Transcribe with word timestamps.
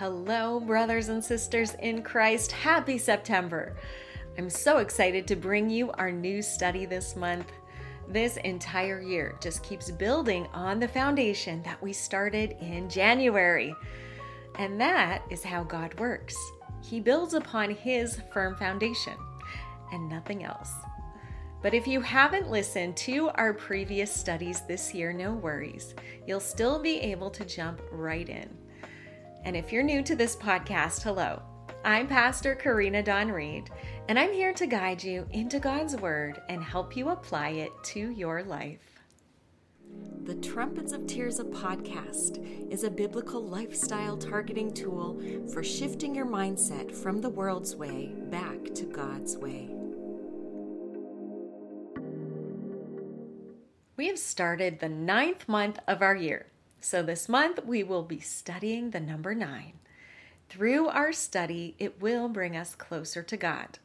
Hello, 0.00 0.58
brothers 0.58 1.10
and 1.10 1.22
sisters 1.22 1.74
in 1.74 2.00
Christ. 2.00 2.52
Happy 2.52 2.96
September. 2.96 3.76
I'm 4.38 4.48
so 4.48 4.78
excited 4.78 5.26
to 5.26 5.36
bring 5.36 5.68
you 5.68 5.90
our 5.90 6.10
new 6.10 6.40
study 6.40 6.86
this 6.86 7.16
month. 7.16 7.52
This 8.08 8.38
entire 8.38 9.02
year 9.02 9.36
just 9.42 9.62
keeps 9.62 9.90
building 9.90 10.46
on 10.54 10.80
the 10.80 10.88
foundation 10.88 11.62
that 11.64 11.82
we 11.82 11.92
started 11.92 12.56
in 12.62 12.88
January. 12.88 13.76
And 14.54 14.80
that 14.80 15.22
is 15.28 15.44
how 15.44 15.64
God 15.64 15.92
works. 16.00 16.34
He 16.82 16.98
builds 16.98 17.34
upon 17.34 17.68
His 17.68 18.22
firm 18.32 18.56
foundation 18.56 19.18
and 19.92 20.08
nothing 20.08 20.44
else. 20.44 20.72
But 21.60 21.74
if 21.74 21.86
you 21.86 22.00
haven't 22.00 22.50
listened 22.50 22.96
to 22.96 23.28
our 23.34 23.52
previous 23.52 24.10
studies 24.10 24.62
this 24.62 24.94
year, 24.94 25.12
no 25.12 25.34
worries. 25.34 25.94
You'll 26.26 26.40
still 26.40 26.78
be 26.78 27.00
able 27.00 27.28
to 27.32 27.44
jump 27.44 27.82
right 27.92 28.30
in. 28.30 28.59
And 29.42 29.56
if 29.56 29.72
you're 29.72 29.82
new 29.82 30.02
to 30.02 30.14
this 30.14 30.36
podcast, 30.36 31.02
hello. 31.02 31.42
I'm 31.82 32.06
Pastor 32.06 32.54
Karina 32.54 33.02
Don 33.02 33.32
Reed, 33.32 33.70
and 34.08 34.18
I'm 34.18 34.34
here 34.34 34.52
to 34.52 34.66
guide 34.66 35.02
you 35.02 35.26
into 35.30 35.58
God's 35.58 35.96
Word 35.96 36.42
and 36.50 36.62
help 36.62 36.94
you 36.94 37.08
apply 37.08 37.50
it 37.50 37.70
to 37.84 38.10
your 38.10 38.42
life. 38.42 39.00
The 40.24 40.34
Trumpets 40.34 40.92
of 40.92 41.06
Tirzah 41.06 41.50
podcast 41.52 42.70
is 42.70 42.84
a 42.84 42.90
biblical 42.90 43.42
lifestyle 43.42 44.18
targeting 44.18 44.74
tool 44.74 45.18
for 45.54 45.64
shifting 45.64 46.14
your 46.14 46.26
mindset 46.26 46.92
from 46.92 47.22
the 47.22 47.30
world's 47.30 47.74
way 47.74 48.12
back 48.30 48.74
to 48.74 48.84
God's 48.84 49.38
way. 49.38 49.70
We 53.96 54.06
have 54.08 54.18
started 54.18 54.80
the 54.80 54.90
ninth 54.90 55.48
month 55.48 55.78
of 55.88 56.02
our 56.02 56.14
year. 56.14 56.49
So, 56.80 57.02
this 57.02 57.28
month 57.28 57.64
we 57.64 57.82
will 57.82 58.02
be 58.02 58.20
studying 58.20 58.90
the 58.90 59.00
number 59.00 59.34
nine. 59.34 59.74
Through 60.48 60.88
our 60.88 61.12
study, 61.12 61.74
it 61.78 62.00
will 62.00 62.28
bring 62.28 62.56
us 62.56 62.74
closer 62.74 63.22
to 63.22 63.36
God. 63.36 63.78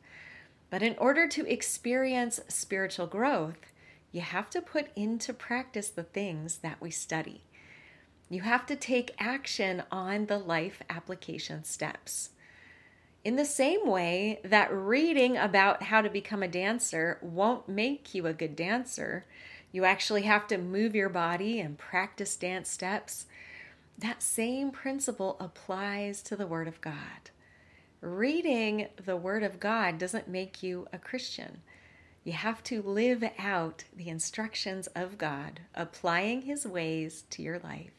But 0.69 0.81
in 0.81 0.95
order 0.97 1.27
to 1.27 1.45
experience 1.45 2.39
spiritual 2.47 3.07
growth, 3.07 3.71
you 4.11 4.21
have 4.21 4.49
to 4.52 4.61
put 4.61 4.87
into 4.95 5.33
practice 5.33 5.89
the 5.89 6.03
things 6.03 6.57
that 6.57 6.81
we 6.81 6.89
study. 6.89 7.41
You 8.29 8.41
have 8.41 8.65
to 8.67 8.75
take 8.75 9.13
action 9.19 9.83
on 9.91 10.25
the 10.25 10.39
life 10.39 10.81
application 10.89 11.63
steps. 11.63 12.30
In 13.23 13.35
the 13.35 13.45
same 13.45 13.85
way 13.85 14.39
that 14.43 14.73
reading 14.73 15.35
about 15.35 15.83
how 15.83 16.02
to 16.02 16.09
become 16.09 16.43
a 16.43 16.47
dancer 16.47 17.19
won't 17.21 17.67
make 17.67 18.15
you 18.15 18.25
a 18.25 18.33
good 18.33 18.55
dancer, 18.55 19.25
you 19.75 19.83
actually 19.83 20.21
have 20.21 20.47
to 20.47 20.57
move 20.57 20.95
your 20.95 21.09
body 21.09 21.59
and 21.59 21.77
practice 21.77 22.37
dance 22.37 22.69
steps. 22.69 23.25
That 23.97 24.23
same 24.23 24.71
principle 24.71 25.35
applies 25.37 26.21
to 26.23 26.37
the 26.37 26.47
Word 26.47 26.69
of 26.69 26.79
God. 26.79 27.29
Reading 27.99 28.87
the 29.03 29.17
Word 29.17 29.43
of 29.43 29.59
God 29.59 29.97
doesn't 29.97 30.29
make 30.29 30.63
you 30.63 30.87
a 30.93 30.97
Christian. 30.97 31.61
You 32.23 32.31
have 32.31 32.63
to 32.63 32.81
live 32.83 33.21
out 33.37 33.83
the 33.93 34.07
instructions 34.07 34.87
of 34.95 35.17
God, 35.17 35.59
applying 35.75 36.43
His 36.43 36.65
ways 36.65 37.25
to 37.31 37.41
your 37.41 37.59
life. 37.59 37.91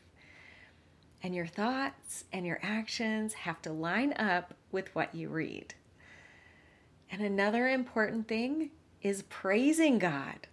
And 1.23 1.35
your 1.35 1.47
thoughts 1.47 2.25
and 2.33 2.47
your 2.47 2.59
actions 2.63 3.35
have 3.35 3.61
to 3.63 3.71
line 3.71 4.15
up 4.15 4.55
with 4.73 4.95
what 4.95 5.15
you 5.15 5.29
read. 5.29 5.75
And 7.13 7.21
another 7.21 7.69
important 7.69 8.29
thing 8.29 8.71
is 9.03 9.25
praising 9.25 9.99
God. 9.99 10.47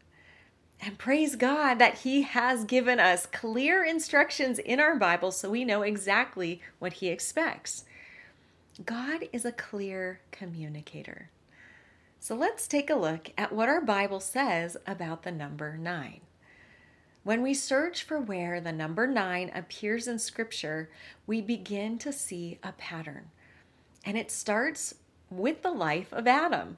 And 0.81 0.97
praise 0.97 1.35
God 1.35 1.79
that 1.79 1.99
He 1.99 2.23
has 2.23 2.65
given 2.65 2.99
us 2.99 3.25
clear 3.25 3.83
instructions 3.83 4.59
in 4.59 4.79
our 4.79 4.95
Bible 4.95 5.31
so 5.31 5.49
we 5.49 5.63
know 5.63 5.81
exactly 5.81 6.61
what 6.79 6.93
He 6.93 7.07
expects. 7.07 7.85
God 8.85 9.29
is 9.31 9.45
a 9.45 9.51
clear 9.51 10.19
communicator. 10.31 11.29
So 12.19 12.35
let's 12.35 12.67
take 12.67 12.89
a 12.89 12.95
look 12.95 13.31
at 13.37 13.51
what 13.51 13.69
our 13.69 13.81
Bible 13.81 14.19
says 14.19 14.77
about 14.87 15.23
the 15.23 15.31
number 15.31 15.77
nine. 15.77 16.21
When 17.23 17.41
we 17.41 17.53
search 17.53 18.03
for 18.03 18.19
where 18.19 18.59
the 18.59 18.73
number 18.73 19.07
nine 19.07 19.51
appears 19.55 20.07
in 20.07 20.19
Scripture, 20.19 20.89
we 21.25 21.41
begin 21.41 21.97
to 21.99 22.11
see 22.11 22.59
a 22.63 22.73
pattern. 22.73 23.29
And 24.05 24.17
it 24.17 24.31
starts 24.31 24.95
with 25.29 25.61
the 25.61 25.71
life 25.71 26.11
of 26.11 26.27
Adam. 26.27 26.77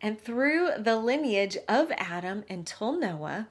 And 0.00 0.20
through 0.20 0.70
the 0.78 0.96
lineage 0.96 1.58
of 1.68 1.92
Adam 1.96 2.44
until 2.48 2.92
Noah, 2.92 3.48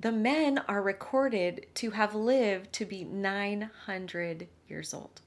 the 0.00 0.12
men 0.12 0.58
are 0.68 0.82
recorded 0.82 1.66
to 1.74 1.90
have 1.90 2.14
lived 2.14 2.72
to 2.74 2.84
be 2.84 3.04
900 3.04 4.48
years 4.68 4.94
old. 4.94 5.22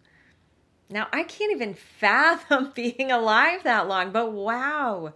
Now, 0.89 1.07
I 1.11 1.23
can't 1.23 1.51
even 1.51 1.73
fathom 1.73 2.71
being 2.75 3.11
alive 3.11 3.63
that 3.63 3.87
long, 3.87 4.11
but 4.11 4.31
wow, 4.31 5.13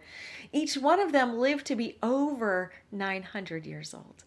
each 0.52 0.78
one 0.78 1.00
of 1.00 1.12
them 1.12 1.38
lived 1.38 1.66
to 1.68 1.76
be 1.76 1.98
over 2.02 2.72
900 2.92 3.66
years 3.66 3.94
old. 3.94 4.24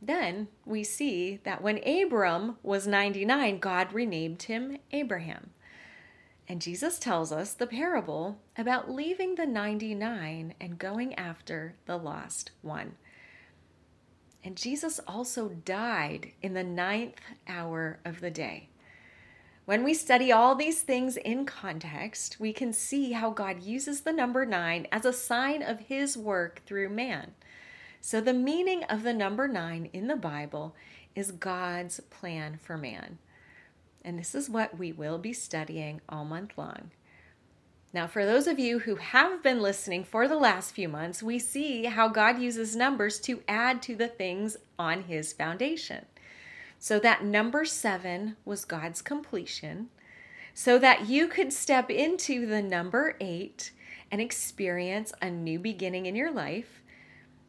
Then 0.00 0.48
we 0.64 0.82
see 0.82 1.38
that 1.44 1.62
when 1.62 1.78
Abram 1.86 2.56
was 2.62 2.86
99, 2.86 3.58
God 3.60 3.92
renamed 3.92 4.42
him 4.42 4.78
Abraham. 4.90 5.50
And 6.52 6.60
Jesus 6.60 6.98
tells 6.98 7.32
us 7.32 7.54
the 7.54 7.66
parable 7.66 8.36
about 8.58 8.90
leaving 8.90 9.36
the 9.36 9.46
99 9.46 10.52
and 10.60 10.78
going 10.78 11.14
after 11.14 11.76
the 11.86 11.96
lost 11.96 12.50
one. 12.60 12.96
And 14.44 14.54
Jesus 14.54 15.00
also 15.08 15.48
died 15.48 16.32
in 16.42 16.52
the 16.52 16.62
ninth 16.62 17.22
hour 17.48 18.00
of 18.04 18.20
the 18.20 18.30
day. 18.30 18.68
When 19.64 19.82
we 19.82 19.94
study 19.94 20.30
all 20.30 20.54
these 20.54 20.82
things 20.82 21.16
in 21.16 21.46
context, 21.46 22.38
we 22.38 22.52
can 22.52 22.74
see 22.74 23.12
how 23.12 23.30
God 23.30 23.62
uses 23.62 24.02
the 24.02 24.12
number 24.12 24.44
nine 24.44 24.86
as 24.92 25.06
a 25.06 25.12
sign 25.14 25.62
of 25.62 25.80
his 25.80 26.18
work 26.18 26.60
through 26.66 26.90
man. 26.90 27.32
So, 28.02 28.20
the 28.20 28.34
meaning 28.34 28.84
of 28.90 29.04
the 29.04 29.14
number 29.14 29.48
nine 29.48 29.88
in 29.94 30.06
the 30.06 30.16
Bible 30.16 30.76
is 31.14 31.32
God's 31.32 32.00
plan 32.00 32.58
for 32.60 32.76
man. 32.76 33.16
And 34.04 34.18
this 34.18 34.34
is 34.34 34.50
what 34.50 34.78
we 34.78 34.92
will 34.92 35.18
be 35.18 35.32
studying 35.32 36.00
all 36.08 36.24
month 36.24 36.52
long. 36.56 36.90
Now, 37.94 38.06
for 38.06 38.24
those 38.24 38.46
of 38.46 38.58
you 38.58 38.80
who 38.80 38.96
have 38.96 39.42
been 39.42 39.60
listening 39.60 40.04
for 40.04 40.26
the 40.26 40.36
last 40.36 40.74
few 40.74 40.88
months, 40.88 41.22
we 41.22 41.38
see 41.38 41.84
how 41.84 42.08
God 42.08 42.40
uses 42.40 42.74
numbers 42.74 43.20
to 43.20 43.42
add 43.46 43.82
to 43.82 43.94
the 43.94 44.08
things 44.08 44.56
on 44.78 45.02
his 45.02 45.32
foundation. 45.32 46.06
So, 46.78 46.98
that 47.00 47.22
number 47.24 47.64
seven 47.64 48.36
was 48.44 48.64
God's 48.64 49.02
completion, 49.02 49.90
so 50.54 50.78
that 50.78 51.06
you 51.06 51.28
could 51.28 51.52
step 51.52 51.90
into 51.90 52.46
the 52.46 52.62
number 52.62 53.14
eight 53.20 53.72
and 54.10 54.20
experience 54.20 55.12
a 55.20 55.30
new 55.30 55.58
beginning 55.58 56.06
in 56.06 56.16
your 56.16 56.32
life. 56.32 56.82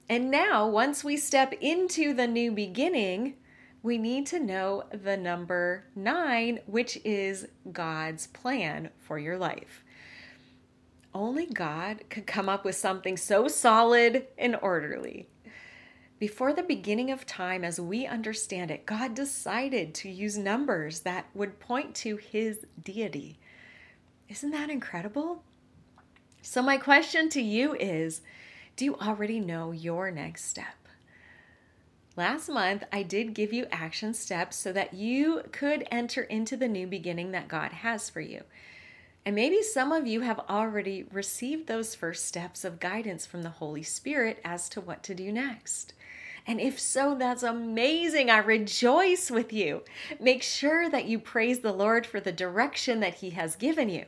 And 0.10 0.30
now, 0.30 0.68
once 0.68 1.06
we 1.06 1.16
step 1.16 1.54
into 1.62 2.14
the 2.14 2.28
new 2.28 2.52
beginning, 2.52 3.36
we 3.84 3.98
need 3.98 4.26
to 4.28 4.40
know 4.40 4.86
the 4.92 5.18
number 5.18 5.84
nine, 5.94 6.62
which 6.66 6.98
is 7.04 7.48
God's 7.70 8.28
plan 8.28 8.90
for 8.98 9.20
your 9.20 9.38
life. 9.38 9.84
Only 11.14 11.46
God 11.46 12.06
could 12.10 12.26
come 12.26 12.48
up 12.48 12.64
with 12.64 12.76
something 12.76 13.18
so 13.18 13.50
solid 13.50 14.26
and 14.38 14.58
orderly. 14.62 15.28
Before 16.18 16.54
the 16.54 16.64
beginning 16.64 17.12
of 17.12 17.26
time, 17.26 17.66
as 17.66 17.80
we 17.80 18.08
understand 18.08 18.72
it, 18.72 18.86
God 18.86 19.14
decided 19.14 19.94
to 19.96 20.10
use 20.10 20.38
numbers 20.38 21.02
that 21.02 21.26
would 21.34 21.60
point 21.60 21.94
to 21.96 22.16
his 22.16 22.66
deity. 22.82 23.38
Isn't 24.30 24.52
that 24.52 24.70
incredible? 24.70 25.44
So, 26.42 26.62
my 26.62 26.78
question 26.78 27.28
to 27.30 27.42
you 27.42 27.76
is 27.76 28.22
Do 28.78 28.86
you 28.86 28.96
already 28.96 29.42
know 29.42 29.72
your 29.72 30.10
next 30.10 30.46
step? 30.46 30.83
Last 32.16 32.48
month, 32.48 32.84
I 32.92 33.02
did 33.02 33.34
give 33.34 33.52
you 33.52 33.66
action 33.72 34.14
steps 34.14 34.56
so 34.56 34.72
that 34.72 34.94
you 34.94 35.42
could 35.52 35.88
enter 35.90 36.22
into 36.22 36.56
the 36.56 36.68
new 36.68 36.86
beginning 36.86 37.32
that 37.32 37.48
God 37.48 37.72
has 37.72 38.08
for 38.10 38.22
you. 38.22 38.44
And 39.26 39.36
maybe 39.36 39.64
some 39.64 39.92
of 39.92 40.06
you 40.06 40.22
have 40.22 40.40
already 40.50 41.06
received 41.12 41.66
those 41.66 41.96
first 41.96 42.26
steps 42.26 42.64
of 42.64 42.80
guidance 42.80 43.26
from 43.26 43.42
the 43.42 43.50
Holy 43.50 43.82
Spirit 43.82 44.40
as 44.44 44.70
to 44.70 44.82
what 44.82 45.02
to 45.04 45.16
do 45.16 45.32
next. 45.32 45.94
And 46.46 46.60
if 46.60 46.80
so, 46.80 47.16
that's 47.16 47.42
amazing. 47.42 48.30
I 48.30 48.38
rejoice 48.40 49.32
with 49.32 49.52
you. 49.52 49.82
Make 50.20 50.44
sure 50.44 50.90
that 50.90 51.06
you 51.06 51.18
praise 51.18 51.60
the 51.60 51.72
Lord 51.72 52.06
for 52.06 52.20
the 52.20 52.34
direction 52.34 53.00
that 53.00 53.16
He 53.16 53.32
has 53.32 53.56
given 53.56 53.90
you. 53.90 54.06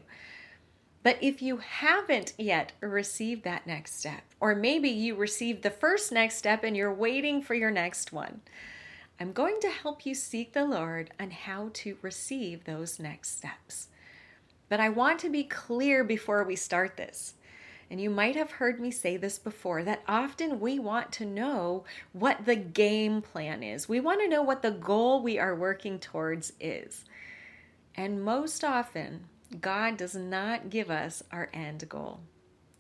But 1.06 1.20
if 1.22 1.40
you 1.40 1.58
haven't 1.58 2.34
yet 2.36 2.72
received 2.82 3.44
that 3.44 3.68
next 3.68 4.00
step, 4.00 4.24
or 4.40 4.56
maybe 4.56 4.90
you 4.90 5.14
received 5.14 5.62
the 5.62 5.70
first 5.70 6.12
next 6.12 6.38
step 6.38 6.64
and 6.64 6.76
you're 6.76 6.92
waiting 6.92 7.44
for 7.44 7.54
your 7.54 7.70
next 7.70 8.12
one, 8.12 8.42
I'm 9.20 9.32
going 9.32 9.60
to 9.62 9.70
help 9.70 10.08
you 10.08 10.16
seek 10.16 10.54
the 10.54 10.66
Lord 10.66 11.12
on 11.20 11.30
how 11.30 11.70
to 11.74 12.00
receive 12.02 12.64
those 12.64 13.00
next 13.00 13.38
steps. 13.38 13.90
But 14.68 14.80
I 14.80 14.90
want 14.90 15.20
to 15.20 15.30
be 15.30 15.44
clear 15.44 16.04
before 16.04 16.44
we 16.44 16.56
start 16.56 16.98
this. 16.98 17.36
And 17.92 18.02
you 18.02 18.10
might 18.10 18.36
have 18.36 18.50
heard 18.50 18.80
me 18.80 18.90
say 18.90 19.16
this 19.16 19.38
before 19.38 19.84
that 19.84 20.02
often 20.08 20.60
we 20.60 20.80
want 20.80 21.12
to 21.12 21.26
know 21.26 21.84
what 22.14 22.48
the 22.48 22.56
game 22.56 23.22
plan 23.22 23.62
is. 23.62 23.88
We 23.88 24.00
want 24.00 24.22
to 24.22 24.28
know 24.28 24.42
what 24.42 24.64
the 24.64 24.72
goal 24.72 25.22
we 25.22 25.38
are 25.38 25.54
working 25.54 26.00
towards 26.00 26.54
is. 26.60 27.06
And 27.94 28.24
most 28.24 28.64
often, 28.64 29.26
God 29.62 29.98
does 29.98 30.16
not 30.16 30.70
give 30.70 30.90
us 30.90 31.24
our 31.32 31.50
end 31.54 31.88
goal. 31.90 32.22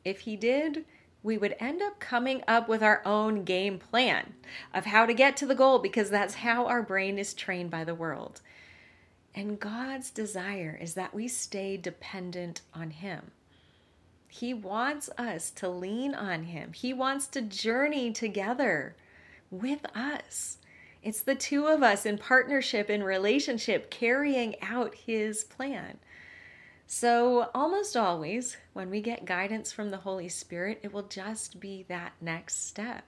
If 0.04 0.22
He 0.22 0.36
did, 0.36 0.86
we 1.24 1.38
would 1.40 1.56
end 1.60 1.82
up 1.82 2.00
coming 2.00 2.44
up 2.48 2.70
with 2.70 2.84
our 2.84 3.02
own 3.04 3.44
game 3.44 3.80
plan 3.80 4.36
of 4.74 4.86
how 4.86 5.08
to 5.08 5.14
get 5.14 5.36
to 5.38 5.48
the 5.48 5.56
goal 5.56 5.80
because 5.80 6.12
that's 6.12 6.36
how 6.36 6.68
our 6.68 6.84
brain 6.84 7.18
is 7.18 7.34
trained 7.34 7.72
by 7.72 7.84
the 7.84 7.96
world. 7.96 8.42
And 9.34 9.60
God's 9.60 10.12
desire 10.12 10.78
is 10.80 10.94
that 10.94 11.16
we 11.16 11.28
stay 11.28 11.78
dependent 11.78 12.62
on 12.74 12.92
Him. 12.92 13.32
He 14.28 14.54
wants 14.54 15.10
us 15.18 15.50
to 15.52 15.68
lean 15.68 16.14
on 16.14 16.44
Him, 16.44 16.74
He 16.74 16.94
wants 16.94 17.26
to 17.28 17.42
journey 17.42 18.12
together 18.12 18.96
with 19.50 19.86
us. 19.96 20.58
It's 21.02 21.22
the 21.22 21.36
two 21.36 21.68
of 21.68 21.84
us 21.84 22.06
in 22.06 22.18
partnership, 22.18 22.90
in 22.90 23.04
relationship, 23.04 23.90
carrying 23.90 24.56
out 24.62 24.94
His 24.94 25.44
plan. 25.44 26.00
So, 26.88 27.50
almost 27.56 27.98
always, 27.98 28.58
when 28.74 28.92
we 28.92 29.02
get 29.02 29.26
guidance 29.26 29.72
from 29.72 29.90
the 29.90 29.98
Holy 29.98 30.30
Spirit, 30.30 30.80
it 30.84 30.94
will 30.94 31.08
just 31.08 31.60
be 31.60 31.84
that 31.90 32.14
next 32.22 32.68
step. 32.68 33.06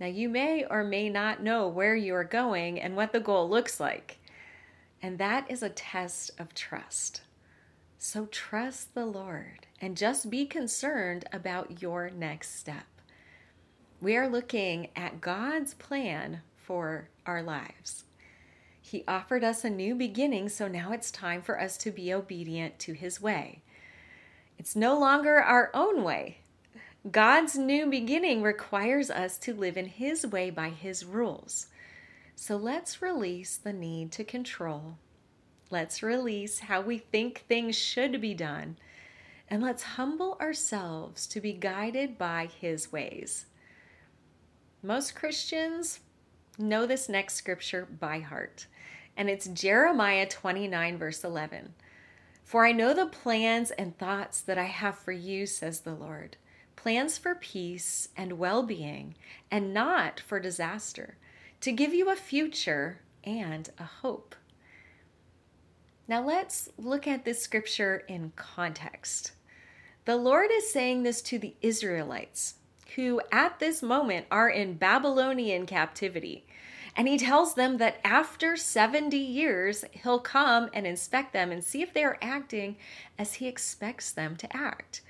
Now, 0.00 0.06
you 0.06 0.30
may 0.30 0.64
or 0.64 0.82
may 0.82 1.10
not 1.10 1.42
know 1.42 1.68
where 1.68 1.94
you 1.94 2.14
are 2.14 2.24
going 2.24 2.80
and 2.80 2.96
what 2.96 3.12
the 3.12 3.20
goal 3.20 3.48
looks 3.48 3.78
like. 3.78 4.18
And 5.02 5.18
that 5.18 5.50
is 5.50 5.62
a 5.62 5.68
test 5.68 6.30
of 6.38 6.54
trust. 6.54 7.20
So, 7.98 8.24
trust 8.26 8.94
the 8.94 9.04
Lord 9.04 9.66
and 9.78 9.94
just 9.94 10.30
be 10.30 10.46
concerned 10.46 11.26
about 11.34 11.82
your 11.82 12.08
next 12.08 12.58
step. 12.58 12.86
We 14.00 14.16
are 14.16 14.28
looking 14.28 14.88
at 14.96 15.20
God's 15.20 15.74
plan 15.74 16.40
for 16.56 17.10
our 17.26 17.42
lives. 17.42 18.04
He 18.90 19.04
offered 19.06 19.44
us 19.44 19.62
a 19.62 19.70
new 19.70 19.94
beginning, 19.94 20.48
so 20.48 20.66
now 20.66 20.90
it's 20.90 21.12
time 21.12 21.42
for 21.42 21.60
us 21.60 21.76
to 21.76 21.92
be 21.92 22.12
obedient 22.12 22.80
to 22.80 22.92
His 22.92 23.20
way. 23.20 23.62
It's 24.58 24.74
no 24.74 24.98
longer 24.98 25.36
our 25.36 25.70
own 25.72 26.02
way. 26.02 26.38
God's 27.08 27.56
new 27.56 27.86
beginning 27.86 28.42
requires 28.42 29.08
us 29.08 29.38
to 29.38 29.54
live 29.54 29.76
in 29.76 29.86
His 29.86 30.26
way 30.26 30.50
by 30.50 30.70
His 30.70 31.04
rules. 31.04 31.68
So 32.34 32.56
let's 32.56 33.00
release 33.00 33.56
the 33.56 33.72
need 33.72 34.10
to 34.10 34.24
control. 34.24 34.96
Let's 35.70 36.02
release 36.02 36.58
how 36.58 36.80
we 36.80 36.98
think 36.98 37.44
things 37.46 37.78
should 37.78 38.20
be 38.20 38.34
done. 38.34 38.76
And 39.46 39.62
let's 39.62 39.84
humble 39.84 40.36
ourselves 40.40 41.28
to 41.28 41.40
be 41.40 41.52
guided 41.52 42.18
by 42.18 42.48
His 42.60 42.90
ways. 42.90 43.46
Most 44.82 45.14
Christians 45.14 46.00
know 46.58 46.86
this 46.86 47.08
next 47.08 47.34
scripture 47.34 47.86
by 47.86 48.18
heart 48.18 48.66
and 49.20 49.28
it's 49.28 49.48
Jeremiah 49.48 50.26
29, 50.26 50.96
verse 50.96 51.24
11. 51.24 51.74
For 52.42 52.64
I 52.64 52.72
know 52.72 52.94
the 52.94 53.04
plans 53.04 53.70
and 53.70 53.94
thoughts 53.98 54.40
that 54.40 54.56
I 54.56 54.64
have 54.64 54.96
for 54.96 55.12
you, 55.12 55.44
says 55.44 55.80
the 55.80 55.94
Lord 55.94 56.38
plans 56.74 57.18
for 57.18 57.34
peace 57.34 58.08
and 58.16 58.38
well 58.38 58.62
being, 58.62 59.14
and 59.50 59.74
not 59.74 60.20
for 60.20 60.40
disaster, 60.40 61.18
to 61.60 61.70
give 61.70 61.92
you 61.92 62.08
a 62.08 62.16
future 62.16 63.00
and 63.22 63.68
a 63.78 63.84
hope. 63.84 64.34
Now 66.08 66.24
let's 66.24 66.70
look 66.78 67.06
at 67.06 67.26
this 67.26 67.42
scripture 67.42 68.04
in 68.08 68.32
context. 68.36 69.32
The 70.06 70.16
Lord 70.16 70.48
is 70.50 70.72
saying 70.72 71.02
this 71.02 71.20
to 71.20 71.38
the 71.38 71.54
Israelites, 71.60 72.54
who 72.96 73.20
at 73.30 73.60
this 73.60 73.82
moment 73.82 74.24
are 74.30 74.48
in 74.48 74.78
Babylonian 74.78 75.66
captivity. 75.66 76.46
And 76.96 77.06
he 77.06 77.18
tells 77.18 77.54
them 77.54 77.78
that 77.78 78.00
after 78.04 78.56
70 78.56 79.16
years, 79.16 79.84
he'll 79.92 80.18
come 80.18 80.70
and 80.72 80.86
inspect 80.86 81.32
them 81.32 81.52
and 81.52 81.62
see 81.62 81.82
if 81.82 81.94
they 81.94 82.04
are 82.04 82.18
acting 82.20 82.76
as 83.18 83.34
he 83.34 83.46
expects 83.46 84.10
them 84.10 84.36
to 84.36 84.56
act. 84.56 85.02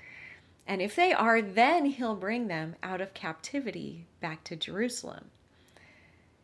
And 0.67 0.81
if 0.81 0.95
they 0.95 1.11
are, 1.11 1.41
then 1.41 1.85
he'll 1.85 2.15
bring 2.15 2.47
them 2.47 2.75
out 2.83 3.01
of 3.01 3.13
captivity 3.13 4.05
back 4.19 4.43
to 4.45 4.55
Jerusalem. 4.55 5.25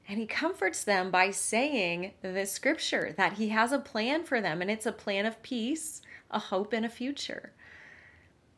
And 0.09 0.19
he 0.19 0.25
comforts 0.25 0.83
them 0.83 1.11
by 1.11 1.31
saying 1.31 2.13
this 2.21 2.51
scripture 2.51 3.13
that 3.17 3.33
he 3.33 3.49
has 3.49 3.71
a 3.71 3.79
plan 3.79 4.23
for 4.23 4.41
them, 4.41 4.61
and 4.61 4.71
it's 4.71 4.85
a 4.85 4.91
plan 4.91 5.25
of 5.25 5.43
peace, 5.43 6.01
a 6.31 6.39
hope, 6.39 6.73
and 6.73 6.85
a 6.85 6.89
future. 6.89 7.51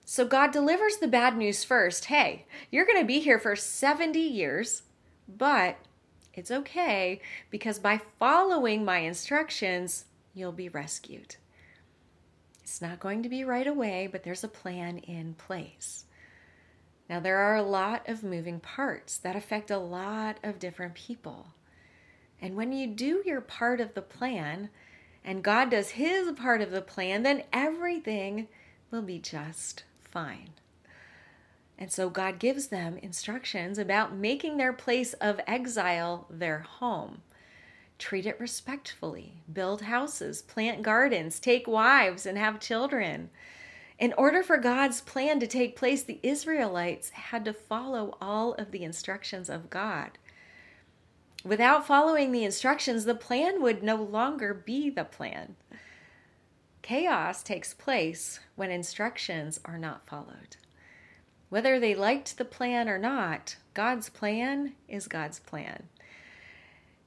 So 0.05 0.25
God 0.25 0.51
delivers 0.51 0.97
the 0.97 1.07
bad 1.07 1.37
news 1.37 1.63
first. 1.63 2.05
Hey, 2.05 2.45
you're 2.71 2.85
going 2.85 2.99
to 2.99 3.05
be 3.05 3.19
here 3.19 3.39
for 3.39 3.55
70 3.55 4.19
years, 4.19 4.83
but 5.27 5.77
it's 6.33 6.51
okay 6.51 7.21
because 7.49 7.79
by 7.79 8.01
following 8.19 8.85
my 8.85 8.99
instructions, 8.99 10.05
you'll 10.33 10.51
be 10.51 10.69
rescued. 10.69 11.35
It's 12.61 12.81
not 12.81 12.99
going 12.99 13.23
to 13.23 13.29
be 13.29 13.43
right 13.43 13.67
away, 13.67 14.07
but 14.11 14.23
there's 14.23 14.43
a 14.43 14.47
plan 14.47 14.99
in 14.99 15.33
place. 15.33 16.05
Now, 17.09 17.19
there 17.19 17.37
are 17.37 17.55
a 17.55 17.63
lot 17.63 18.07
of 18.07 18.23
moving 18.23 18.59
parts 18.59 19.17
that 19.17 19.35
affect 19.35 19.71
a 19.71 19.79
lot 19.79 20.37
of 20.43 20.59
different 20.59 20.93
people. 20.93 21.47
And 22.39 22.55
when 22.55 22.71
you 22.71 22.87
do 22.87 23.23
your 23.25 23.41
part 23.41 23.81
of 23.81 23.95
the 23.95 24.01
plan 24.01 24.69
and 25.25 25.43
God 25.43 25.71
does 25.71 25.89
his 25.89 26.31
part 26.33 26.61
of 26.61 26.71
the 26.71 26.81
plan, 26.81 27.23
then 27.23 27.43
everything 27.51 28.47
will 28.91 29.01
be 29.01 29.19
just 29.19 29.83
fine. 29.99 30.51
And 31.79 31.89
so 31.93 32.09
God 32.09 32.39
gives 32.39 32.67
them 32.67 32.97
instructions 32.97 33.77
about 33.77 34.13
making 34.13 34.57
their 34.57 34.73
place 34.73 35.13
of 35.13 35.39
exile 35.47 36.27
their 36.29 36.59
home. 36.59 37.21
Treat 37.97 38.25
it 38.25 38.39
respectfully, 38.39 39.35
build 39.51 39.83
houses, 39.83 40.41
plant 40.41 40.83
gardens, 40.83 41.39
take 41.39 41.67
wives, 41.67 42.25
and 42.25 42.37
have 42.37 42.59
children. 42.59 43.29
In 43.97 44.13
order 44.17 44.43
for 44.43 44.57
God's 44.57 44.99
plan 44.99 45.39
to 45.39 45.47
take 45.47 45.77
place, 45.77 46.03
the 46.03 46.19
Israelites 46.21 47.11
had 47.11 47.45
to 47.45 47.53
follow 47.53 48.17
all 48.19 48.53
of 48.55 48.71
the 48.71 48.83
instructions 48.83 49.49
of 49.49 49.69
God. 49.69 50.17
Without 51.45 51.87
following 51.87 52.33
the 52.33 52.43
instructions, 52.43 53.05
the 53.05 53.15
plan 53.15 53.61
would 53.61 53.83
no 53.83 53.95
longer 53.95 54.53
be 54.53 54.89
the 54.89 55.05
plan. 55.05 55.55
Chaos 56.81 57.41
takes 57.41 57.73
place 57.73 58.41
when 58.57 58.69
instructions 58.69 59.61
are 59.63 59.77
not 59.77 60.05
followed. 60.05 60.57
Whether 61.49 61.79
they 61.79 61.95
liked 61.95 62.37
the 62.37 62.45
plan 62.45 62.87
or 62.87 62.99
not, 62.99 63.57
God's 63.73 64.09
plan 64.09 64.73
is 64.87 65.07
God's 65.07 65.39
plan. 65.39 65.89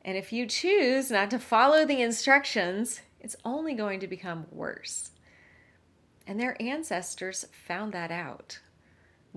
And 0.05 0.17
if 0.17 0.33
you 0.33 0.47
choose 0.47 1.11
not 1.11 1.31
to 1.31 1.39
follow 1.39 1.87
the 1.87 2.03
instructions, 2.03 3.03
it's 3.21 3.37
only 3.45 3.75
going 3.75 4.01
to 4.01 4.09
become 4.09 4.47
worse. 4.51 5.11
And 6.27 6.41
their 6.41 6.61
ancestors 6.61 7.47
found 7.53 7.93
that 7.93 8.11
out. 8.11 8.59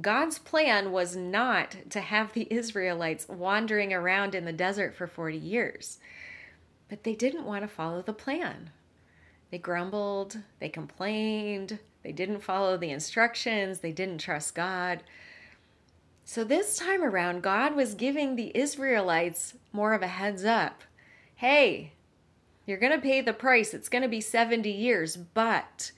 God's 0.02 0.40
plan 0.40 0.92
was 0.92 1.16
not 1.16 1.78
to 1.92 2.02
have 2.02 2.34
the 2.34 2.48
Israelites 2.52 3.30
wandering 3.30 3.94
around 3.94 4.36
in 4.36 4.44
the 4.44 4.52
desert 4.52 4.96
for 4.96 5.08
40 5.08 5.38
years, 5.38 6.00
but 6.90 7.04
they 7.04 7.16
didn't 7.16 7.46
want 7.46 7.62
to 7.62 7.68
follow 7.68 8.02
the 8.02 8.12
plan. 8.12 8.72
They 9.52 9.58
grumbled, 9.58 10.40
they 10.60 10.68
complained, 10.68 11.80
they 12.06 12.12
didn't 12.12 12.44
follow 12.44 12.78
the 12.78 12.92
instructions, 12.92 13.80
they 13.80 13.92
didn't 13.92 14.20
trust 14.20 14.54
God. 14.54 15.02
So 16.24 16.44
this 16.44 16.78
time 16.78 17.04
around, 17.04 17.42
God 17.42 17.76
was 17.76 17.96
giving 17.96 18.36
the 18.36 18.56
Israelites 18.56 19.56
more 19.74 19.92
of 19.94 20.04
a 20.04 20.08
heads 20.08 20.46
up. 20.46 20.84
Hey, 21.34 21.94
you're 22.68 22.78
going 22.78 22.92
to 22.92 23.00
pay 23.00 23.22
the 23.22 23.34
price. 23.34 23.74
It's 23.74 23.90
going 23.90 24.04
to 24.04 24.08
be 24.08 24.22
70 24.22 24.70
years, 24.70 25.18
but 25.18 25.94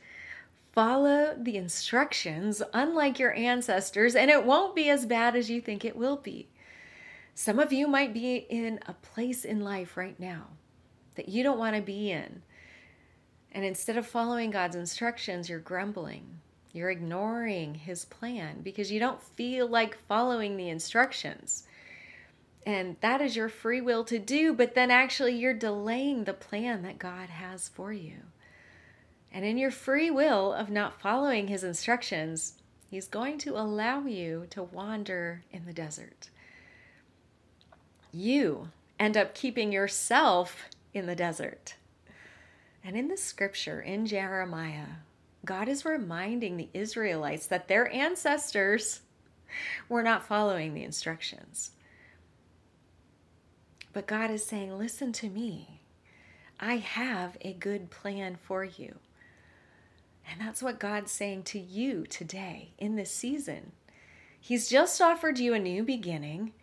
follow 0.71 1.35
the 1.37 1.57
instructions, 1.57 2.63
unlike 2.73 3.19
your 3.19 3.33
ancestors, 3.33 4.15
and 4.15 4.31
it 4.31 4.45
won't 4.45 4.77
be 4.77 4.89
as 4.89 5.05
bad 5.05 5.35
as 5.35 5.49
you 5.49 5.59
think 5.59 5.83
it 5.83 5.97
will 5.97 6.15
be. 6.15 6.47
Some 7.35 7.59
of 7.59 7.73
you 7.73 7.85
might 7.85 8.13
be 8.13 8.47
in 8.49 8.79
a 8.87 8.93
place 8.93 9.43
in 9.43 9.59
life 9.59 9.97
right 9.97 10.17
now 10.17 10.47
that 11.15 11.27
you 11.27 11.43
don't 11.43 11.59
want 11.59 11.75
to 11.75 11.81
be 11.81 12.11
in. 12.11 12.43
And 13.51 13.65
instead 13.65 13.97
of 13.97 14.05
following 14.05 14.51
God's 14.51 14.75
instructions, 14.75 15.49
you're 15.49 15.59
grumbling. 15.59 16.39
You're 16.73 16.89
ignoring 16.89 17.75
His 17.75 18.05
plan 18.05 18.61
because 18.61 18.91
you 18.91 18.99
don't 18.99 19.21
feel 19.21 19.67
like 19.67 19.97
following 20.07 20.57
the 20.57 20.69
instructions. 20.69 21.63
And 22.65 22.97
that 23.01 23.21
is 23.21 23.35
your 23.35 23.49
free 23.49 23.81
will 23.81 24.03
to 24.03 24.19
do, 24.19 24.53
but 24.53 24.75
then 24.75 24.91
actually 24.91 25.35
you're 25.35 25.53
delaying 25.53 26.25
the 26.25 26.33
plan 26.33 26.83
that 26.83 26.99
God 26.99 27.29
has 27.29 27.69
for 27.69 27.93
you. 27.93 28.17
And 29.31 29.45
in 29.45 29.57
your 29.57 29.71
free 29.71 30.11
will 30.11 30.53
of 30.53 30.69
not 30.69 31.01
following 31.01 31.47
His 31.47 31.63
instructions, 31.63 32.55
He's 32.89 33.07
going 33.07 33.37
to 33.39 33.57
allow 33.57 34.05
you 34.05 34.47
to 34.51 34.63
wander 34.63 35.43
in 35.51 35.65
the 35.65 35.73
desert. 35.73 36.29
You 38.11 38.69
end 38.99 39.17
up 39.17 39.33
keeping 39.33 39.71
yourself 39.71 40.65
in 40.93 41.05
the 41.05 41.15
desert. 41.15 41.75
And 42.87 42.95
in 42.95 43.09
the 43.09 43.17
scripture 43.17 43.81
in 43.81 44.05
Jeremiah, 44.05 44.85
God 45.43 45.67
is 45.67 45.83
reminding 45.83 46.55
the 46.55 46.69
Israelites 46.73 47.45
that 47.47 47.67
their 47.67 47.93
ancestors 47.93 49.01
were 49.89 50.01
not 50.01 50.25
following 50.25 50.73
the 50.73 50.85
instructions. 50.85 51.71
But 53.91 54.07
God 54.07 54.31
is 54.31 54.45
saying, 54.45 54.77
Listen 54.77 55.11
to 55.11 55.27
me. 55.27 55.81
I 56.61 56.77
have 56.77 57.35
a 57.41 57.51
good 57.51 57.89
plan 57.89 58.37
for 58.41 58.63
you. 58.63 58.95
And 60.31 60.39
that's 60.39 60.63
what 60.63 60.79
God's 60.79 61.11
saying 61.11 61.43
to 61.43 61.59
you 61.59 62.05
today 62.05 62.71
in 62.77 62.95
this 62.95 63.11
season. 63.11 63.73
He's 64.39 64.69
just 64.69 65.01
offered 65.01 65.39
you 65.39 65.53
a 65.53 65.59
new 65.59 65.83
beginning. 65.83 66.53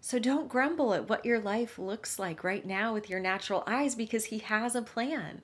So 0.00 0.18
don't 0.18 0.48
grumble 0.48 0.94
at 0.94 1.08
what 1.08 1.26
your 1.26 1.38
life 1.38 1.78
looks 1.78 2.18
like 2.18 2.42
right 2.42 2.64
now 2.64 2.94
with 2.94 3.10
your 3.10 3.20
natural 3.20 3.62
eyes 3.66 3.94
because 3.94 4.26
He 4.26 4.38
has 4.38 4.74
a 4.74 4.82
plan. 4.82 5.42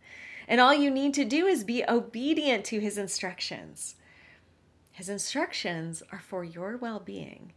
And 0.49 0.61
all 0.61 0.75
you 0.75 0.91
need 0.91 1.13
to 1.15 1.25
do 1.25 1.47
is 1.47 1.65
be 1.65 1.85
obedient 1.87 2.65
to 2.67 2.81
His 2.81 2.97
instructions. 2.97 3.97
His 4.93 5.09
instructions 5.09 6.03
are 6.11 6.21
for 6.21 6.43
your 6.43 6.79
well 6.79 7.01
being. 7.01 7.53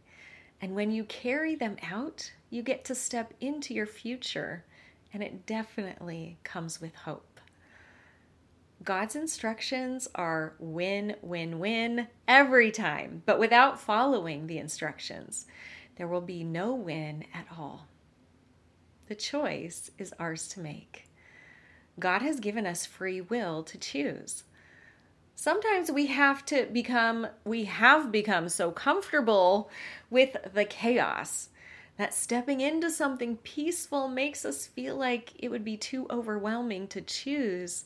And 0.60 0.74
when 0.74 0.90
you 0.90 1.04
carry 1.04 1.54
them 1.54 1.76
out, 1.82 2.32
you 2.50 2.62
get 2.62 2.84
to 2.84 2.94
step 2.94 3.32
into 3.40 3.72
your 3.72 3.86
future, 3.86 4.64
and 5.12 5.22
it 5.22 5.46
definitely 5.46 6.36
comes 6.44 6.82
with 6.82 6.94
hope. 6.94 7.40
God's 8.82 9.16
instructions 9.16 10.08
are 10.14 10.54
win, 10.58 11.16
win, 11.22 11.58
win 11.58 12.08
every 12.28 12.70
time, 12.70 13.22
but 13.24 13.38
without 13.38 13.80
following 13.80 14.46
the 14.46 14.58
instructions, 14.58 15.46
there 16.00 16.08
will 16.08 16.22
be 16.22 16.42
no 16.42 16.74
win 16.74 17.26
at 17.34 17.44
all. 17.58 17.86
The 19.08 19.14
choice 19.14 19.90
is 19.98 20.14
ours 20.18 20.48
to 20.48 20.60
make. 20.60 21.10
God 21.98 22.22
has 22.22 22.40
given 22.40 22.64
us 22.64 22.86
free 22.86 23.20
will 23.20 23.62
to 23.64 23.76
choose. 23.76 24.44
Sometimes 25.34 25.92
we 25.92 26.06
have 26.06 26.46
to 26.46 26.64
become, 26.72 27.26
we 27.44 27.64
have 27.64 28.10
become 28.10 28.48
so 28.48 28.70
comfortable 28.70 29.68
with 30.08 30.38
the 30.54 30.64
chaos 30.64 31.50
that 31.98 32.14
stepping 32.14 32.62
into 32.62 32.88
something 32.88 33.36
peaceful 33.36 34.08
makes 34.08 34.46
us 34.46 34.66
feel 34.66 34.96
like 34.96 35.34
it 35.38 35.50
would 35.50 35.66
be 35.66 35.76
too 35.76 36.06
overwhelming 36.08 36.88
to 36.88 37.02
choose. 37.02 37.84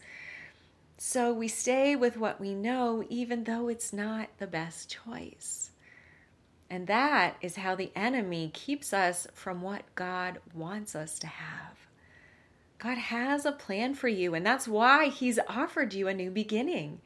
So 0.99 1.33
we 1.33 1.49
stay 1.49 1.97
with 1.97 2.16
what 2.16 2.40
we 2.40 2.54
know, 2.54 3.02
even 3.09 3.42
though 3.42 3.66
it's 3.66 3.92
not 3.92 4.28
the 4.38 4.47
best 4.47 4.97
choice. 5.04 5.73
And 6.71 6.87
that 6.87 7.37
is 7.40 7.56
how 7.56 7.75
the 7.75 7.92
enemy 7.94 8.50
keeps 8.52 8.92
us 8.92 9.26
from 9.35 9.62
what 9.62 9.83
God 9.94 10.38
wants 10.52 10.94
us 10.94 11.18
to 11.21 11.26
have. 11.26 11.87
God 12.78 12.99
has 12.99 13.47
a 13.47 13.52
plan 13.52 13.94
for 13.94 14.09
you, 14.09 14.35
and 14.35 14.44
that's 14.44 14.68
why 14.68 15.09
He's 15.09 15.38
offered 15.49 15.94
you 15.94 16.09
a 16.09 16.14
new 16.14 16.30
beginning. 16.30 17.00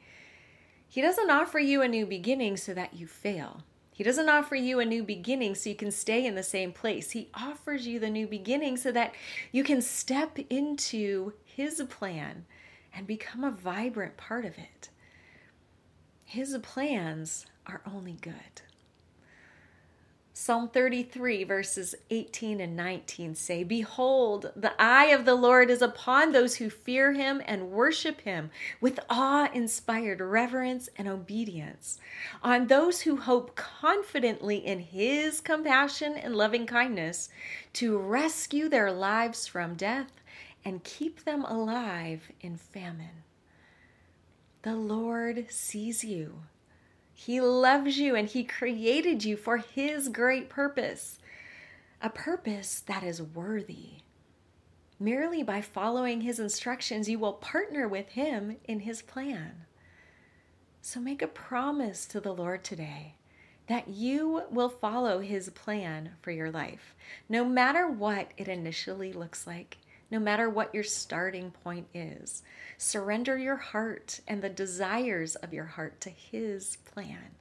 He 0.87 1.01
doesn't 1.01 1.29
offer 1.29 1.59
you 1.59 1.81
a 1.81 1.87
new 1.87 2.05
beginning 2.05 2.57
so 2.57 2.73
that 2.73 2.95
you 2.95 3.05
fail. 3.05 3.63
He 3.93 4.03
doesn't 4.03 4.29
offer 4.29 4.55
you 4.55 4.79
a 4.79 4.85
new 4.85 5.03
beginning 5.03 5.55
so 5.55 5.69
you 5.69 5.75
can 5.75 5.91
stay 5.91 6.25
in 6.25 6.35
the 6.35 6.41
same 6.41 6.71
place. 6.71 7.11
He 7.11 7.29
offers 7.33 7.85
you 7.85 7.99
the 7.99 8.09
new 8.09 8.27
beginning 8.27 8.77
so 8.77 8.91
that 8.93 9.13
you 9.51 9.63
can 9.63 9.81
step 9.81 10.39
into 10.49 11.33
His 11.43 11.81
plan 11.89 12.45
and 12.93 13.05
become 13.05 13.43
a 13.43 13.51
vibrant 13.51 14.17
part 14.17 14.45
of 14.45 14.57
it. 14.57 14.89
His 16.23 16.57
plans 16.61 17.45
are 17.67 17.81
only 17.85 18.13
good. 18.13 18.61
Psalm 20.41 20.69
33, 20.69 21.43
verses 21.43 21.95
18 22.09 22.61
and 22.61 22.73
19 22.73 23.35
say, 23.35 23.61
Behold, 23.61 24.53
the 24.55 24.71
eye 24.81 25.07
of 25.07 25.25
the 25.25 25.35
Lord 25.35 25.69
is 25.69 25.81
upon 25.81 26.31
those 26.31 26.55
who 26.55 26.69
fear 26.69 27.11
him 27.11 27.41
and 27.45 27.71
worship 27.71 28.21
him 28.21 28.49
with 28.79 29.01
awe 29.09 29.49
inspired 29.53 30.21
reverence 30.21 30.87
and 30.95 31.09
obedience, 31.09 31.99
on 32.41 32.67
those 32.67 33.01
who 33.01 33.17
hope 33.17 33.57
confidently 33.57 34.65
in 34.65 34.79
his 34.79 35.41
compassion 35.41 36.13
and 36.13 36.37
loving 36.37 36.65
kindness 36.65 37.27
to 37.73 37.97
rescue 37.97 38.69
their 38.69 38.93
lives 38.93 39.45
from 39.45 39.75
death 39.75 40.21
and 40.63 40.85
keep 40.85 41.25
them 41.25 41.43
alive 41.43 42.31
in 42.39 42.55
famine. 42.55 43.23
The 44.61 44.77
Lord 44.77 45.47
sees 45.49 46.05
you 46.05 46.43
he 47.19 47.41
loves 47.41 47.99
you 47.99 48.15
and 48.15 48.29
He 48.29 48.45
created 48.45 49.25
you 49.25 49.35
for 49.35 49.57
His 49.57 50.07
great 50.07 50.47
purpose, 50.47 51.19
a 52.01 52.09
purpose 52.09 52.79
that 52.79 53.03
is 53.03 53.21
worthy. 53.21 54.03
Merely 55.01 55.43
by 55.43 55.59
following 55.59 56.21
His 56.21 56.39
instructions, 56.39 57.09
you 57.09 57.19
will 57.19 57.33
partner 57.33 57.89
with 57.89 58.07
Him 58.07 58.55
in 58.63 58.79
His 58.79 59.01
plan. 59.01 59.65
So 60.81 61.01
make 61.01 61.21
a 61.21 61.27
promise 61.27 62.05
to 62.05 62.21
the 62.21 62.33
Lord 62.33 62.63
today 62.63 63.15
that 63.67 63.89
you 63.89 64.43
will 64.49 64.69
follow 64.69 65.19
His 65.19 65.49
plan 65.49 66.11
for 66.21 66.31
your 66.31 66.49
life, 66.49 66.95
no 67.27 67.43
matter 67.43 67.85
what 67.85 68.31
it 68.37 68.47
initially 68.47 69.11
looks 69.11 69.45
like 69.45 69.77
no 70.11 70.19
matter 70.19 70.49
what 70.49 70.73
your 70.73 70.83
starting 70.83 71.51
point 71.63 71.87
is. 71.93 72.41
Surrender 72.77 73.37
your 73.37 73.57
heart 73.57 74.19
and 74.27 74.41
the 74.41 74.49
desires 74.49 75.35
of 75.35 75.53
your 75.53 75.65
heart 75.65 76.01
to 76.01 76.09
His 76.09 76.77
plan. 76.77 77.35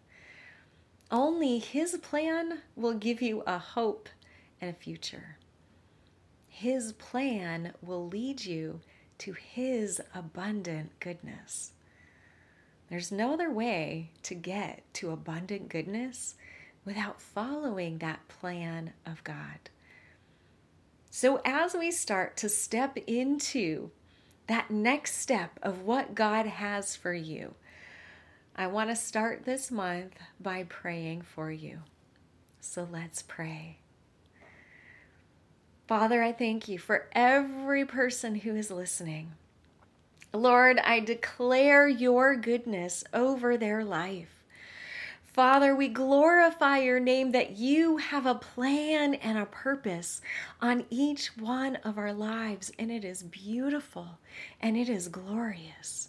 Only 1.10 1.58
His 1.58 1.96
plan 1.96 2.58
will 2.76 2.94
give 2.94 3.22
you 3.22 3.42
a 3.46 3.58
hope 3.58 4.08
and 4.60 4.70
a 4.70 4.74
future. 4.74 5.38
His 6.48 6.92
plan 6.92 7.72
will 7.80 8.08
lead 8.08 8.44
you 8.44 8.80
to 9.18 9.32
His 9.32 10.00
abundant 10.14 10.98
goodness. 11.00 11.72
There's 12.90 13.12
no 13.12 13.32
other 13.32 13.50
way 13.50 14.10
to 14.24 14.34
get 14.34 14.82
to 14.94 15.10
abundant 15.10 15.68
goodness 15.68 16.34
without 16.84 17.20
following 17.20 17.98
that 17.98 18.26
plan 18.28 18.92
of 19.04 19.22
God. 19.24 19.70
So, 21.10 21.40
as 21.44 21.74
we 21.74 21.90
start 21.90 22.36
to 22.38 22.48
step 22.48 22.96
into 23.06 23.90
that 24.46 24.70
next 24.70 25.16
step 25.16 25.58
of 25.62 25.82
what 25.82 26.14
God 26.14 26.46
has 26.46 26.94
for 26.94 27.14
you, 27.14 27.54
I 28.54 28.66
want 28.66 28.90
to 28.90 28.96
start 28.96 29.44
this 29.44 29.70
month 29.70 30.14
by 30.40 30.64
praying 30.64 31.22
for 31.22 31.50
you. 31.50 31.80
So, 32.60 32.86
let's 32.90 33.22
pray. 33.22 33.78
Father, 35.86 36.22
I 36.22 36.32
thank 36.32 36.68
you 36.68 36.78
for 36.78 37.08
every 37.12 37.86
person 37.86 38.34
who 38.34 38.54
is 38.54 38.70
listening. 38.70 39.32
Lord, 40.34 40.78
I 40.78 41.00
declare 41.00 41.88
your 41.88 42.36
goodness 42.36 43.02
over 43.14 43.56
their 43.56 43.82
life. 43.82 44.37
Father, 45.38 45.72
we 45.72 45.86
glorify 45.86 46.78
your 46.78 46.98
name 46.98 47.30
that 47.30 47.52
you 47.52 47.98
have 47.98 48.26
a 48.26 48.34
plan 48.34 49.14
and 49.14 49.38
a 49.38 49.46
purpose 49.46 50.20
on 50.60 50.84
each 50.90 51.28
one 51.36 51.76
of 51.76 51.96
our 51.96 52.12
lives, 52.12 52.72
and 52.76 52.90
it 52.90 53.04
is 53.04 53.22
beautiful 53.22 54.18
and 54.60 54.76
it 54.76 54.88
is 54.88 55.06
glorious. 55.06 56.08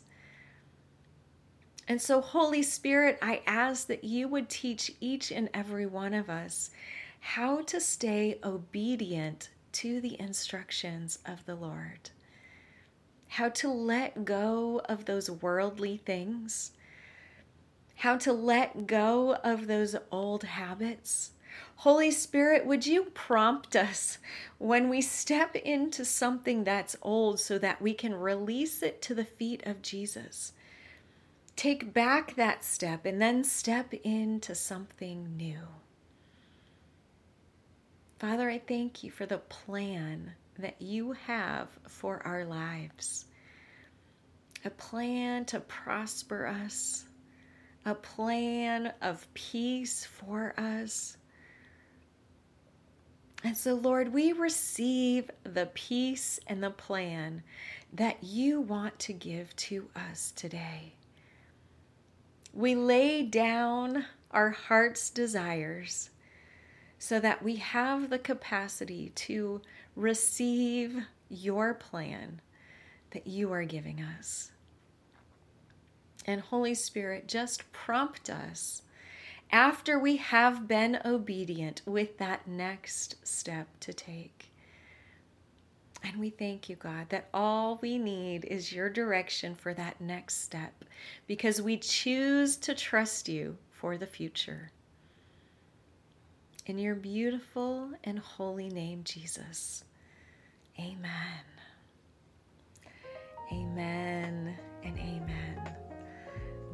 And 1.88 2.02
so, 2.02 2.22
Holy 2.22 2.64
Spirit, 2.64 3.20
I 3.22 3.44
ask 3.46 3.86
that 3.86 4.04
you 4.04 4.28
would 4.28 4.50
teach 4.50 4.94
each 5.00 5.32
and 5.32 5.48
every 5.54 5.86
one 5.86 6.16
of 6.16 6.28
us 6.28 6.72
how 7.20 7.62
to 7.62 7.80
stay 7.80 8.40
obedient 8.44 9.52
to 9.74 10.02
the 10.02 10.20
instructions 10.20 11.20
of 11.24 11.46
the 11.46 11.54
Lord, 11.54 12.10
how 13.28 13.50
to 13.50 13.70
let 13.70 14.26
go 14.26 14.82
of 14.90 15.06
those 15.06 15.30
worldly 15.30 15.98
things 15.98 16.72
how 18.00 18.16
to 18.16 18.32
let 18.32 18.88
go 18.88 19.36
of 19.44 19.68
those 19.68 19.94
old 20.10 20.44
habits. 20.44 21.32
Holy 21.76 22.10
Spirit, 22.12 22.66
would 22.66 22.86
you 22.86 23.04
prompt 23.14 23.76
us 23.76 24.20
when 24.58 24.88
we 24.88 25.02
step 25.02 25.54
into 25.54 26.06
something 26.06 26.64
that's 26.64 26.96
old 27.02 27.42
so 27.42 27.58
that 27.60 27.82
we 27.82 27.94
can 27.94 28.16
release 28.16 28.82
it 28.82 29.02
to 29.02 29.14
the 29.14 29.26
feet 29.26 29.66
of 29.66 29.82
Jesus? 29.82 30.54
Take 31.58 31.94
back 31.94 32.36
that 32.36 32.64
step 32.64 33.06
and 33.06 33.22
then 33.22 33.44
step 33.44 33.94
into 33.94 34.56
something 34.56 35.36
new. 35.36 35.60
Father, 38.18 38.50
I 38.50 38.60
thank 38.60 39.04
you 39.04 39.12
for 39.12 39.26
the 39.26 39.40
plan 39.40 40.32
that 40.58 40.82
you 40.82 41.12
have 41.12 41.68
for 41.86 42.26
our 42.26 42.46
lives. 42.46 43.26
A 44.64 44.70
plan 44.70 45.44
to 45.46 45.60
prosper 45.60 46.48
us, 46.48 47.04
a 47.90 47.96
plan 47.96 48.94
of 49.02 49.28
peace 49.34 50.06
for 50.06 50.54
us. 50.58 51.18
And 53.44 53.58
so, 53.58 53.74
Lord, 53.74 54.14
we 54.14 54.32
receive 54.32 55.32
the 55.44 55.66
peace 55.74 56.40
and 56.46 56.62
the 56.62 56.70
plan 56.70 57.42
that 57.92 58.24
you 58.24 58.62
want 58.62 59.00
to 59.00 59.14
give 59.14 59.56
to 59.56 59.90
us 59.96 60.32
today. 60.36 60.94
We 62.54 62.76
lay 62.76 63.24
down 63.24 64.06
our 64.32 64.52
heart's 64.52 65.10
desires 65.10 66.12
so 67.00 67.20
that 67.20 67.42
we 67.42 67.56
have 67.56 68.10
the 68.10 68.20
capacity 68.20 69.12
to 69.16 69.62
receive 69.96 71.06
your 71.30 71.74
plan 71.74 72.42
that 73.12 73.26
you 73.26 73.52
are 73.52 73.64
giving 73.64 74.02
us 74.02 74.52
and 76.26 76.42
Holy 76.42 76.76
Spirit 76.76 77.28
just 77.28 77.72
prompt 77.72 78.30
us 78.30 78.82
after 79.52 79.98
we 79.98 80.18
have 80.18 80.68
been 80.68 81.00
obedient 81.04 81.82
with 81.86 82.18
that 82.18 82.48
next 82.48 83.16
step 83.28 83.68
to 83.80 83.94
take. 83.94 84.52
And 86.04 86.18
we 86.18 86.30
thank 86.30 86.70
you, 86.70 86.76
God, 86.76 87.10
that 87.10 87.28
all 87.34 87.80
we 87.82 87.98
need 87.98 88.46
is 88.46 88.72
your 88.72 88.90
direction 88.90 89.56
for 89.56 89.74
that 89.74 90.00
next 90.00 90.42
step 90.44 90.86
because 91.28 91.62
we 91.62 91.78
choose 91.78 92.56
to 92.58 92.74
trust 92.74 93.28
you 93.28 93.58
for 93.72 93.98
the 93.98 94.08
future. 94.08 94.72
In 96.66 96.78
your 96.78 96.96
beautiful 96.96 97.92
and 98.04 98.20
holy 98.20 98.70
name, 98.70 99.04
Jesus. 99.04 99.84
Amen. 100.80 101.44
Amen 103.52 104.56
and 104.84 104.98
amen. 104.98 105.39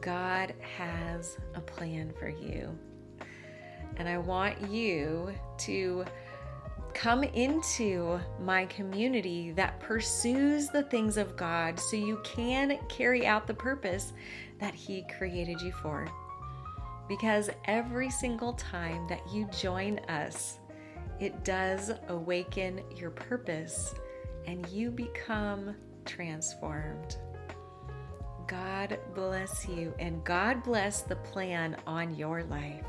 God 0.06 0.54
has 0.78 1.40
a 1.56 1.62
plan 1.62 2.14
for 2.20 2.30
you. 2.30 2.78
And 3.98 4.08
I 4.08 4.20
want 4.20 4.70
you 4.70 5.34
to 5.60 6.06
come 6.94 7.24
into 7.24 8.20
my 8.40 8.68
community 8.68 9.52
that 9.54 9.80
pursues 9.80 10.70
the 10.70 10.84
things 10.84 11.18
of 11.18 11.36
God 11.36 11.80
so 11.80 11.98
you 11.98 12.22
can 12.24 12.78
carry 12.88 13.26
out 13.26 13.48
the 13.48 13.54
purpose 13.56 14.14
that 14.60 14.76
He 14.76 15.08
created 15.18 15.60
you 15.60 15.72
for. 15.72 16.08
Because 17.10 17.50
every 17.66 18.12
single 18.12 18.54
time 18.54 19.08
that 19.08 19.22
you 19.34 19.50
join 19.60 19.98
us, 20.08 20.60
it 21.20 21.44
does 21.44 21.92
awaken 22.10 22.82
your 22.96 23.10
purpose 23.10 23.96
and 24.46 24.68
you 24.70 24.92
become 24.92 25.76
transformed. 26.06 27.18
God 28.48 29.00
bless 29.16 29.68
you 29.68 29.94
and 29.98 30.24
God 30.24 30.64
bless 30.64 31.02
the 31.02 31.16
plan 31.16 31.78
on 31.88 32.14
your 32.16 32.44
life. 32.44 32.86